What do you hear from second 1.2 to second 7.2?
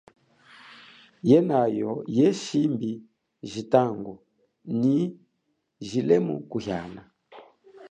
Yenayo ye shimbi jitangu nyi jilemu kuhiana.